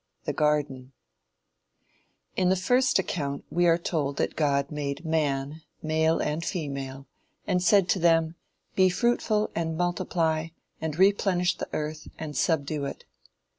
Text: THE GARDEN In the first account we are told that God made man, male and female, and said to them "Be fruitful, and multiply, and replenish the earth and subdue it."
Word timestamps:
THE 0.25 0.33
GARDEN 0.33 0.93
In 2.35 2.49
the 2.49 2.55
first 2.55 2.97
account 2.97 3.45
we 3.51 3.67
are 3.67 3.77
told 3.77 4.17
that 4.17 4.35
God 4.35 4.71
made 4.71 5.05
man, 5.05 5.61
male 5.83 6.17
and 6.19 6.43
female, 6.43 7.05
and 7.45 7.61
said 7.61 7.87
to 7.89 7.99
them 7.99 8.33
"Be 8.73 8.89
fruitful, 8.89 9.51
and 9.53 9.77
multiply, 9.77 10.47
and 10.81 10.97
replenish 10.97 11.55
the 11.55 11.69
earth 11.71 12.07
and 12.17 12.35
subdue 12.35 12.85
it." 12.85 13.05